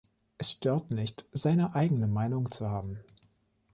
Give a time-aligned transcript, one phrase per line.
[0.39, 2.99] Es stört nicht, seine eigene Meinung zu haben.